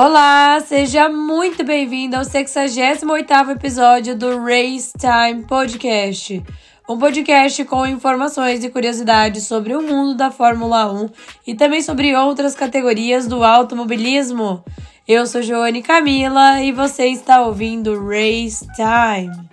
[0.00, 6.40] Olá, seja muito bem-vindo ao 68º episódio do Race Time Podcast.
[6.88, 11.10] Um podcast com informações e curiosidades sobre o mundo da Fórmula 1
[11.48, 14.64] e também sobre outras categorias do automobilismo.
[15.06, 19.48] Eu sou Joane Camila e você está ouvindo Race Time.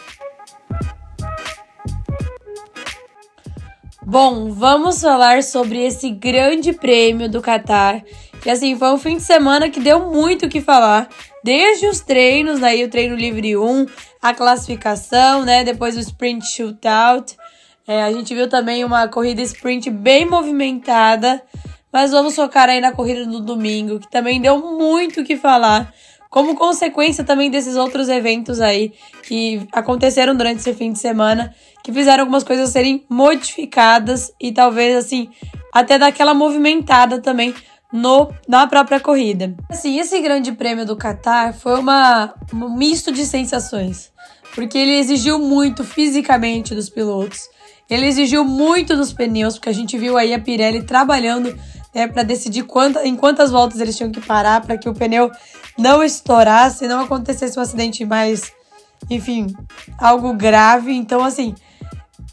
[4.07, 8.03] Bom, vamos falar sobre esse grande prêmio do Qatar
[8.45, 11.09] que assim, foi um fim de semana que deu muito o que falar.
[11.43, 13.87] Desde os treinos, aí o treino livre 1,
[14.21, 15.63] a classificação, né?
[15.63, 17.35] Depois o sprint shootout.
[17.87, 21.41] É, a gente viu também uma corrida sprint bem movimentada.
[21.91, 25.91] Mas vamos focar aí na corrida do domingo, que também deu muito o que falar.
[26.29, 31.51] Como consequência também desses outros eventos aí que aconteceram durante esse fim de semana,
[31.83, 35.31] que fizeram algumas coisas serem modificadas e talvez assim,
[35.73, 37.51] até daquela movimentada também
[37.95, 39.55] no, na própria corrida.
[39.69, 44.11] Assim, esse grande prêmio do Qatar foi uma, um misto de sensações,
[44.53, 47.49] porque ele exigiu muito fisicamente dos pilotos,
[47.89, 51.55] ele exigiu muito dos pneus, porque a gente viu aí a Pirelli trabalhando
[51.93, 55.31] né, para decidir quanta, em quantas voltas eles tinham que parar para que o pneu
[55.77, 58.51] não estourasse, não acontecesse um acidente mais,
[59.09, 59.47] enfim,
[59.97, 60.91] algo grave.
[60.93, 61.55] Então, assim,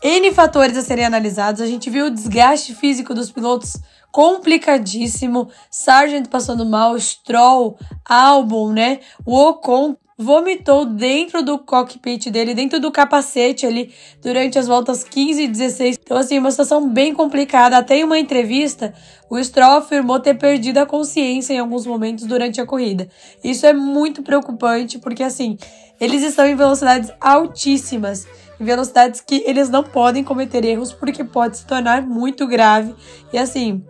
[0.02, 1.60] N fatores a serem analisados.
[1.60, 3.76] A gente viu o desgaste físico dos pilotos
[4.10, 5.48] complicadíssimo.
[5.70, 8.98] Sargent passando mal, Stroll, Albon, né?
[9.24, 15.42] O Ocon vomitou dentro do cockpit dele, dentro do capacete ali, durante as voltas 15
[15.42, 15.98] e 16.
[16.02, 17.76] Então, assim, uma situação bem complicada.
[17.76, 18.92] Até em uma entrevista,
[19.30, 23.08] o Stroll afirmou ter perdido a consciência em alguns momentos durante a corrida.
[23.42, 25.56] Isso é muito preocupante, porque, assim,
[26.00, 28.26] eles estão em velocidades altíssimas
[28.62, 32.94] velocidades que eles não podem cometer erros porque pode se tornar muito grave.
[33.32, 33.84] E assim,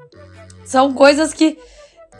[0.65, 1.59] são coisas que.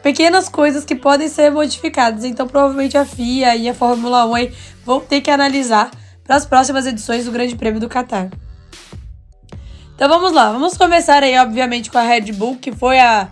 [0.03, 2.25] pequenas coisas que podem ser modificadas.
[2.25, 4.51] Então, provavelmente a FIA e a Fórmula 1
[4.85, 5.91] vão ter que analisar
[6.25, 8.31] para as próximas edições do Grande Prêmio do Qatar.
[9.95, 13.29] Então vamos lá, vamos começar aí, obviamente, com a Red Bull, que foi a,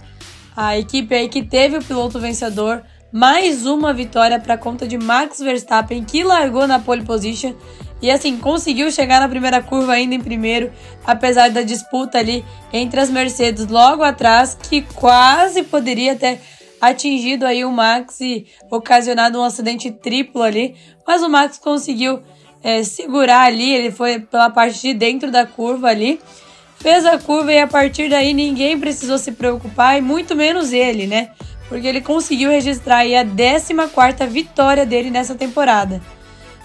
[0.57, 2.83] a equipe aí que teve o piloto vencedor.
[3.13, 7.55] Mais uma vitória para conta de Max Verstappen, que largou na pole position
[8.03, 10.73] e assim, conseguiu chegar na primeira curva ainda em primeiro,
[11.07, 16.41] apesar da disputa ali entre as Mercedes logo atrás, que quase poderia ter
[16.81, 20.75] atingido aí o Max e ocasionado um acidente triplo ali,
[21.07, 22.23] mas o Max conseguiu
[22.63, 26.19] é, segurar ali, ele foi pela parte de dentro da curva ali,
[26.79, 31.07] fez a curva e a partir daí ninguém precisou se preocupar e muito menos ele,
[31.07, 31.31] né?
[31.69, 36.01] Porque ele conseguiu registrar aí a 14 quarta vitória dele nessa temporada.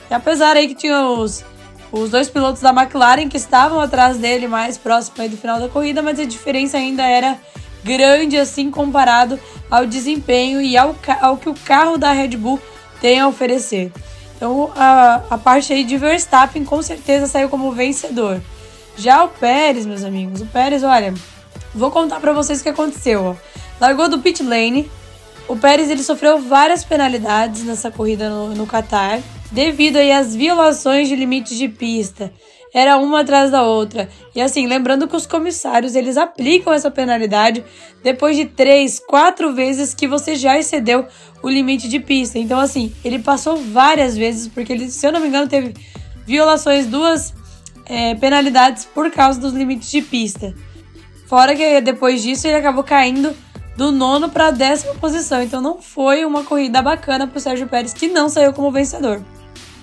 [0.10, 1.44] E apesar aí que tinha os,
[1.92, 5.68] os dois pilotos da McLaren que estavam atrás dele, mais próximo aí do final da
[5.68, 7.38] corrida, mas a diferença ainda era
[7.84, 9.40] grande assim comparado
[9.70, 12.60] ao desempenho e ao, ao que o carro da Red Bull
[13.00, 13.92] tem a oferecer.
[14.36, 18.42] Então a, a parte aí de Verstappen com certeza saiu como vencedor.
[18.98, 21.14] Já o Pérez, meus amigos, o Pérez, olha,
[21.74, 23.24] vou contar para vocês o que aconteceu.
[23.24, 23.36] Ó.
[23.80, 24.90] Largou do pit lane,
[25.48, 31.08] o Pérez ele sofreu várias penalidades nessa corrida no, no Qatar devido aí às violações
[31.08, 32.32] de limites de pista.
[32.74, 34.10] Era uma atrás da outra.
[34.36, 37.64] E assim, lembrando que os comissários eles aplicam essa penalidade
[38.04, 41.08] depois de três, quatro vezes que você já excedeu
[41.42, 42.38] o limite de pista.
[42.38, 45.74] Então, assim, ele passou várias vezes, porque ele, se eu não me engano, teve
[46.26, 47.34] violações, duas
[47.86, 50.54] é, penalidades por causa dos limites de pista.
[51.28, 53.34] Fora que depois disso ele acabou caindo
[53.76, 55.42] do nono para a décima posição.
[55.42, 59.22] Então não foi uma corrida bacana para o Sérgio Pérez, que não saiu como vencedor.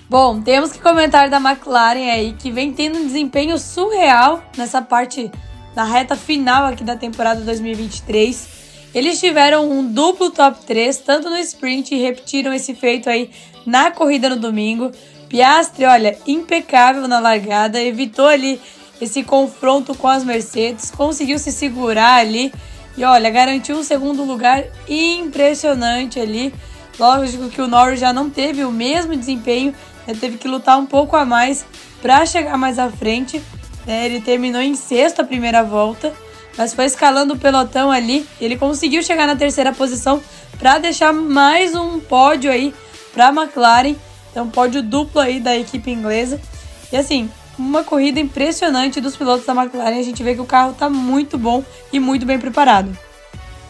[0.09, 5.31] Bom, temos que comentar da McLaren aí, que vem tendo um desempenho surreal nessa parte
[5.73, 8.63] da reta final aqui da temporada 2023.
[8.93, 13.31] Eles tiveram um duplo top 3, tanto no sprint, e repetiram esse feito aí
[13.65, 14.91] na corrida no domingo.
[15.27, 18.61] Piastri, olha, impecável na largada, evitou ali
[19.01, 22.53] esse confronto com as Mercedes, conseguiu se segurar ali
[22.97, 26.53] e olha, garantiu um segundo lugar impressionante ali.
[26.99, 29.73] Lógico que o Norris já não teve o mesmo desempenho
[30.07, 31.65] ele teve que lutar um pouco a mais
[32.01, 33.41] para chegar mais à frente.
[33.85, 34.05] Né?
[34.05, 36.13] Ele terminou em sexto a primeira volta,
[36.57, 38.27] mas foi escalando o pelotão ali.
[38.39, 40.21] Ele conseguiu chegar na terceira posição
[40.57, 42.73] para deixar mais um pódio aí
[43.13, 43.95] para a McLaren.
[44.31, 46.41] Então, pódio duplo aí da equipe inglesa.
[46.91, 49.99] E assim, uma corrida impressionante dos pilotos da McLaren.
[49.99, 52.97] A gente vê que o carro está muito bom e muito bem preparado.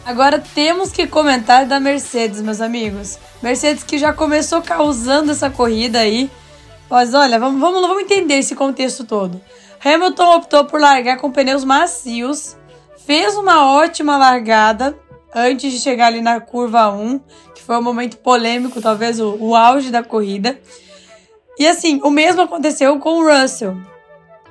[0.04, 3.18] Agora temos que comentar da Mercedes, meus amigos.
[3.42, 6.30] Mercedes que já começou causando essa corrida aí.
[6.90, 9.40] Mas olha, vamos, vamos, vamos entender esse contexto todo.
[9.84, 12.56] Hamilton optou por largar com pneus macios,
[13.06, 14.96] fez uma ótima largada,
[15.34, 17.18] antes de chegar ali na curva 1,
[17.54, 20.58] que foi um momento polêmico, talvez o, o auge da corrida.
[21.58, 23.76] E assim, o mesmo aconteceu com o Russell.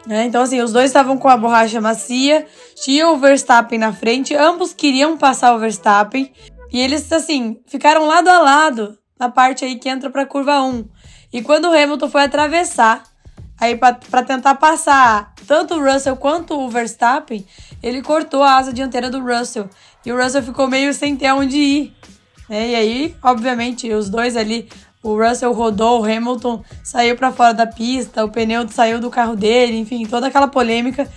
[0.06, 0.26] Né?
[0.26, 2.46] Então, assim, os dois estavam com a borracha macia,
[2.76, 6.32] tinha o Verstappen na frente, ambos queriam passar o Verstappen,
[6.72, 10.62] e eles, assim, ficaram lado a lado na parte aí que entra para a curva
[10.62, 10.86] 1.
[11.32, 13.04] E quando o Hamilton foi atravessar,
[13.60, 17.46] aí para tentar passar tanto o Russell quanto o Verstappen,
[17.82, 19.70] ele cortou a asa dianteira do Russell.
[20.06, 21.94] E o Russell ficou meio sem ter onde ir.
[22.50, 22.72] Né?
[22.72, 24.70] E aí, obviamente, os dois ali,
[25.04, 29.36] o Russell rodou, o Hamilton saiu para fora da pista, o pneu saiu do carro
[29.36, 31.08] dele, enfim, toda aquela polêmica.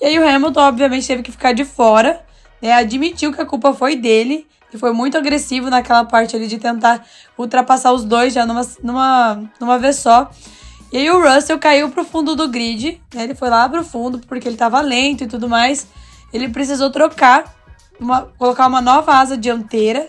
[0.00, 2.24] E aí o Hamilton, obviamente, teve que ficar de fora,
[2.60, 2.72] né?
[2.72, 7.06] Admitiu que a culpa foi dele, que foi muito agressivo naquela parte ali de tentar
[7.36, 10.30] ultrapassar os dois já numa, numa, numa vez só.
[10.90, 13.24] E aí o Russell caiu pro fundo do grid, né?
[13.24, 15.86] Ele foi lá pro fundo porque ele tava lento e tudo mais.
[16.32, 17.54] Ele precisou trocar,
[18.00, 20.08] uma, colocar uma nova asa dianteira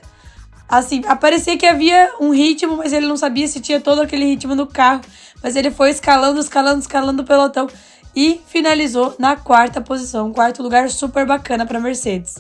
[0.68, 4.56] Assim, aparecia que havia um ritmo, mas ele não sabia se tinha todo aquele ritmo
[4.56, 5.02] no carro.
[5.44, 7.68] Mas ele foi escalando, escalando, escalando o pelotão
[8.16, 12.36] e finalizou na quarta posição, um quarto lugar super bacana para Mercedes.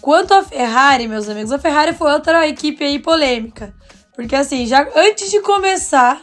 [0.00, 3.74] Quanto à Ferrari, meus amigos, a Ferrari foi outra equipe aí polêmica,
[4.14, 6.20] porque assim, já antes de começar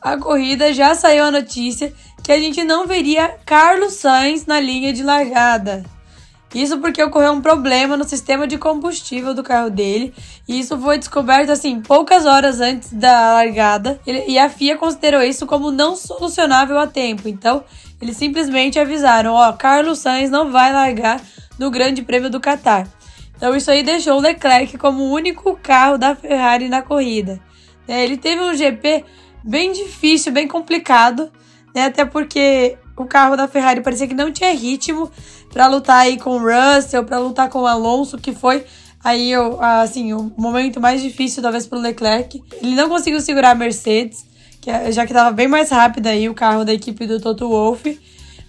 [0.00, 1.92] a corrida já saiu a notícia
[2.22, 5.84] que a gente não veria Carlos Sainz na linha de largada.
[6.54, 10.12] Isso porque ocorreu um problema no sistema de combustível do carro dele,
[10.48, 15.46] e isso foi descoberto assim poucas horas antes da largada, e a FIA considerou isso
[15.46, 17.28] como não solucionável a tempo.
[17.28, 17.62] Então,
[18.02, 21.20] eles simplesmente avisaram: ó, Carlos Sainz não vai largar
[21.56, 22.88] no Grande Prêmio do Qatar.
[23.36, 27.40] Então, isso aí deixou o Leclerc como o único carro da Ferrari na corrida.
[27.86, 29.04] É, ele teve um GP
[29.42, 31.30] bem difícil, bem complicado,
[31.74, 31.86] né?
[31.86, 35.10] até porque o carro da Ferrari parecia que não tinha ritmo
[35.52, 38.64] para lutar aí com o Russell, para lutar com o Alonso, que foi
[39.02, 39.32] aí
[39.82, 42.42] assim, o momento mais difícil talvez para o Leclerc.
[42.62, 44.24] Ele não conseguiu segurar a Mercedes,
[44.60, 47.48] que, é, já que estava bem mais rápido aí o carro da equipe do Toto
[47.48, 47.98] Wolff,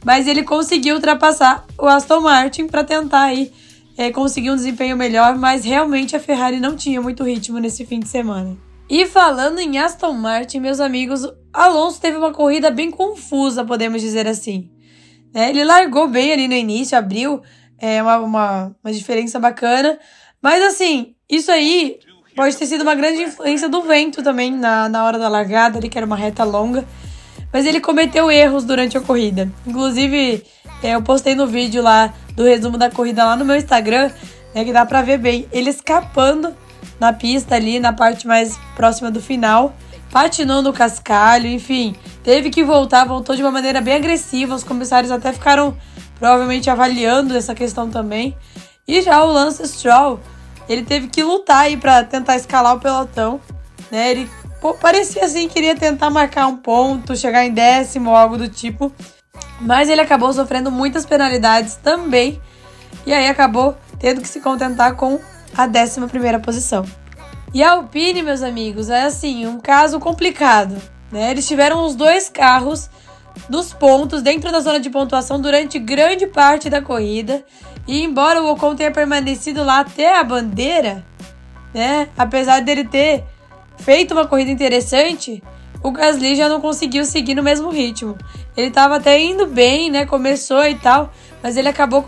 [0.04, 3.52] mas ele conseguiu ultrapassar o Aston Martin para tentar aí
[3.98, 8.00] é, conseguir um desempenho melhor, mas realmente a Ferrari não tinha muito ritmo nesse fim
[8.00, 8.58] de semana.
[8.90, 14.28] E falando em Aston Martin, meus amigos, Alonso teve uma corrida bem confusa, podemos dizer
[14.28, 14.70] assim.
[15.34, 17.42] É, ele largou bem ali no início, abriu
[17.80, 19.98] é, uma, uma, uma diferença bacana,
[20.42, 22.00] mas assim, isso aí
[22.36, 25.90] pode ter sido uma grande influência do vento também na, na hora da largada, ali,
[25.90, 26.86] que era uma reta longa.
[27.52, 29.52] Mas ele cometeu erros durante a corrida.
[29.68, 30.44] Inclusive,
[30.82, 34.10] é, eu postei no vídeo lá do resumo da corrida lá no meu Instagram,
[34.56, 36.56] né, que dá pra ver bem ele escapando
[37.00, 39.76] na pista ali, na parte mais próxima do final.
[40.12, 44.56] Patinou no cascalho, enfim, teve que voltar, voltou de uma maneira bem agressiva.
[44.56, 45.76] Os comissários até ficaram
[46.20, 48.36] provavelmente avaliando essa questão também.
[48.88, 50.20] E já o Lance Stroll,
[50.68, 53.40] ele teve que lutar aí para tentar escalar o pelotão,
[53.92, 54.12] né?
[54.12, 54.30] Ele
[54.60, 58.94] pô, parecia assim queria tentar marcar um ponto, chegar em décimo ou algo do tipo,
[59.60, 62.40] mas ele acabou sofrendo muitas penalidades também.
[63.06, 65.20] E aí acabou tendo que se contentar com
[65.58, 66.86] a 11 posição.
[67.54, 70.82] E a Alpine, meus amigos, é assim, um caso complicado.
[71.12, 71.32] Né?
[71.32, 72.90] Eles tiveram os dois carros
[73.50, 77.44] dos pontos dentro da zona de pontuação durante grande parte da corrida.
[77.88, 81.04] E embora o Ocon tenha permanecido lá até a bandeira,
[81.74, 82.10] né?
[82.18, 83.24] Apesar dele ter
[83.78, 85.42] feito uma corrida interessante,
[85.84, 88.18] o Gasly já não conseguiu seguir no mesmo ritmo.
[88.56, 90.06] Ele estava até indo bem, né?
[90.06, 92.08] Começou e tal, mas ele acabou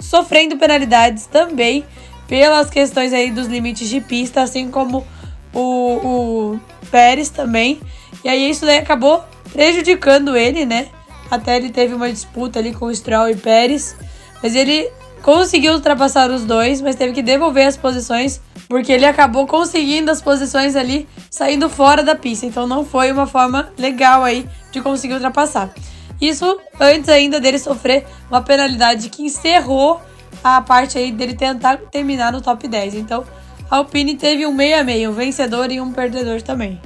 [0.00, 1.84] sofrendo penalidades também
[2.26, 5.06] pelas questões aí dos limites de pista, assim como
[5.52, 7.80] o, o Pérez também.
[8.24, 10.88] E aí isso daí acabou prejudicando ele, né?
[11.30, 13.96] Até ele teve uma disputa ali com o Stroll e Pérez.
[14.42, 14.90] Mas ele
[15.22, 20.20] conseguiu ultrapassar os dois, mas teve que devolver as posições, porque ele acabou conseguindo as
[20.20, 22.46] posições ali, saindo fora da pista.
[22.46, 25.72] Então não foi uma forma legal aí de conseguir ultrapassar.
[26.20, 30.00] Isso antes ainda dele sofrer uma penalidade que encerrou
[30.44, 32.94] a parte aí dele tentar terminar no top 10.
[32.94, 33.24] Então,
[33.70, 36.80] a Alpine teve um meio a meio, um vencedor e um perdedor também.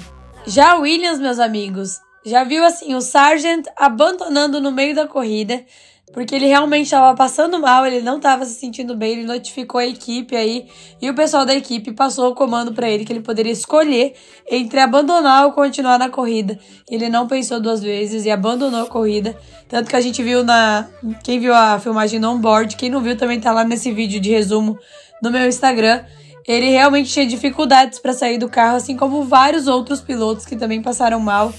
[0.46, 5.64] Já Williams, meus amigos, já viu assim o Sargent abandonando no meio da corrida,
[6.12, 9.86] porque ele realmente estava passando mal, ele não estava se sentindo bem, ele notificou a
[9.86, 10.68] equipe aí
[11.00, 14.14] e o pessoal da equipe passou o comando para ele que ele poderia escolher
[14.46, 16.58] entre abandonar ou continuar na corrida.
[16.90, 19.34] Ele não pensou duas vezes e abandonou a corrida,
[19.66, 20.86] tanto que a gente viu na
[21.22, 24.30] quem viu a filmagem no onboard, quem não viu também tá lá nesse vídeo de
[24.30, 24.78] resumo
[25.22, 26.04] no meu Instagram.
[26.46, 30.82] Ele realmente tinha dificuldades para sair do carro, assim como vários outros pilotos que também
[30.82, 31.52] passaram mal.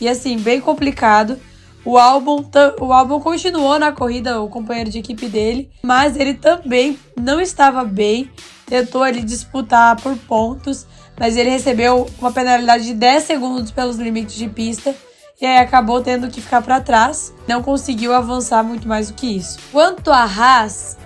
[0.00, 1.38] E assim, bem complicado.
[1.84, 2.44] O álbum,
[2.80, 7.84] o álbum continuou na corrida, o companheiro de equipe dele, mas ele também não estava
[7.84, 8.30] bem.
[8.66, 10.86] Tentou ali disputar por pontos,
[11.18, 14.94] mas ele recebeu uma penalidade de 10 segundos pelos limites de pista
[15.40, 17.34] e aí acabou tendo que ficar para trás.
[17.46, 19.58] Não conseguiu avançar muito mais do que isso.
[19.70, 20.96] Quanto a Haas,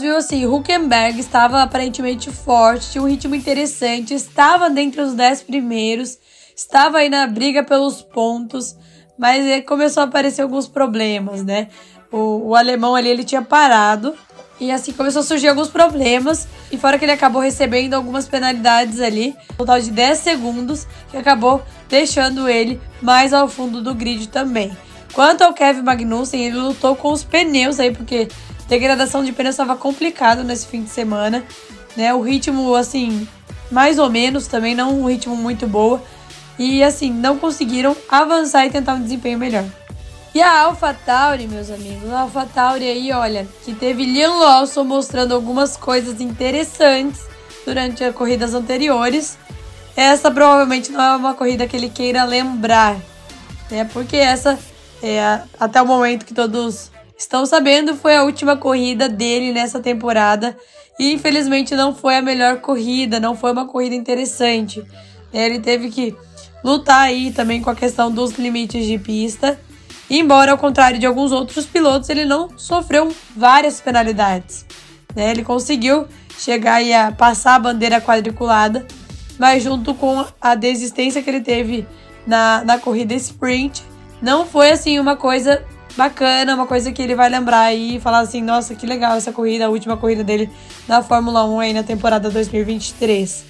[0.00, 6.18] viu assim, Huckenberg estava aparentemente forte, tinha um ritmo interessante, estava dentre os 10 primeiros,
[6.56, 8.76] estava aí na briga pelos pontos,
[9.18, 11.68] mas começou a aparecer alguns problemas, né?
[12.12, 14.14] O, o alemão ali ele tinha parado
[14.58, 16.46] e assim começou a surgir alguns problemas.
[16.70, 21.16] E fora que ele acabou recebendo algumas penalidades ali, um total de 10 segundos, que
[21.16, 24.76] acabou deixando ele mais ao fundo do grid também.
[25.12, 28.28] Quanto ao Kevin Magnussen, ele lutou com os pneus aí, porque
[28.68, 31.44] degradação de pneus estava complicado nesse fim de semana.
[31.96, 32.12] Né?
[32.12, 33.26] O ritmo, assim,
[33.70, 36.02] mais ou menos também, não um ritmo muito boa.
[36.58, 39.64] E assim, não conseguiram avançar e tentar um desempenho melhor.
[40.34, 45.76] E a AlphaTauri, meus amigos, a AlphaTauri aí, olha, que teve Liam Lawson mostrando algumas
[45.76, 47.22] coisas interessantes
[47.64, 49.38] durante as corridas anteriores.
[49.96, 52.96] Essa provavelmente não é uma corrida que ele queira lembrar,
[53.70, 53.88] né?
[53.90, 54.58] Porque essa,
[55.02, 60.56] é, até o momento que todos estão sabendo, foi a última corrida dele nessa temporada.
[60.98, 64.82] E infelizmente não foi a melhor corrida, não foi uma corrida interessante.
[65.32, 66.14] Ele teve que
[66.64, 69.58] lutar aí também com a questão dos limites de pista.
[70.08, 74.64] Embora, ao contrário de alguns outros pilotos, ele não sofreu várias penalidades.
[75.14, 75.30] Né?
[75.30, 76.06] Ele conseguiu
[76.38, 78.86] chegar e a passar a bandeira quadriculada,
[79.38, 81.86] mas junto com a desistência que ele teve
[82.26, 83.82] na, na corrida sprint,
[84.22, 85.64] não foi assim uma coisa
[85.96, 89.66] bacana, uma coisa que ele vai lembrar e falar assim, nossa, que legal essa corrida,
[89.66, 90.50] a última corrida dele
[90.86, 93.44] na Fórmula 1 aí na temporada 2023.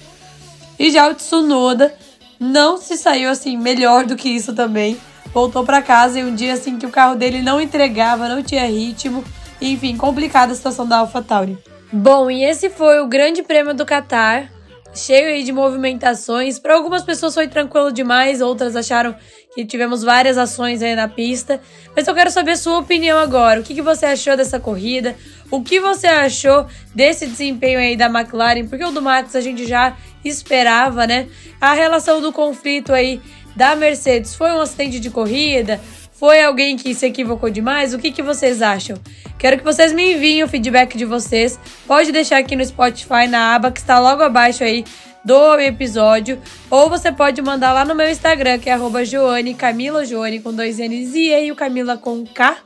[0.79, 1.93] E já o Tsunoda
[2.39, 4.97] não se saiu assim melhor do que isso também
[5.33, 8.65] voltou para casa em um dia assim que o carro dele não entregava, não tinha
[8.65, 9.23] ritmo.
[9.61, 11.57] Enfim, complicada a situação da AlphaTauri.
[11.91, 14.51] Bom, e esse foi o Grande Prêmio do Qatar,
[14.93, 16.59] cheio de movimentações.
[16.59, 19.15] Para algumas pessoas foi tranquilo demais, outras acharam
[19.55, 21.59] que tivemos várias ações aí na pista.
[21.95, 23.59] Mas eu quero saber a sua opinião agora.
[23.59, 25.15] O que, que você achou dessa corrida?
[25.49, 28.67] O que você achou desse desempenho aí da McLaren?
[28.67, 31.27] Porque o do Max a gente já esperava, né?
[31.59, 33.21] A relação do conflito aí
[33.55, 35.81] da Mercedes foi um acidente de corrida?
[36.11, 37.93] Foi alguém que se equivocou demais?
[37.93, 38.97] O que, que vocês acham?
[39.37, 41.59] Quero que vocês me enviem o feedback de vocês.
[41.85, 44.83] Pode deixar aqui no Spotify, na aba que está logo abaixo aí
[45.23, 46.41] do episódio.
[46.69, 50.77] Ou você pode mandar lá no meu Instagram, que é Joane, Camila Joane com dois
[50.77, 52.57] N's e aí o Camila com K.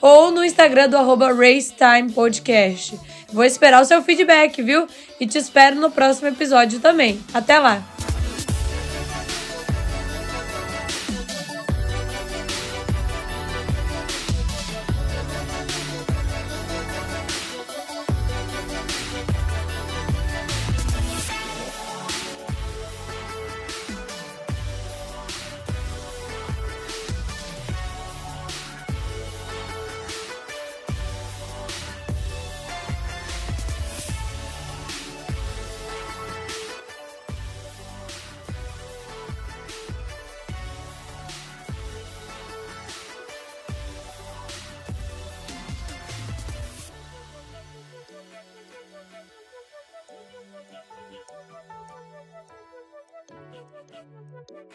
[0.00, 2.98] Ou no Instagram do arroba Racetime Podcast.
[3.32, 4.86] Vou esperar o seu feedback, viu?
[5.20, 7.20] E te espero no próximo episódio também.
[7.32, 7.82] Até lá!